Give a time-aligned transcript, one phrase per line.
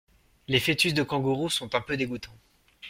[0.47, 2.33] Les foetus de Kangourou sont un peu dégoûtant.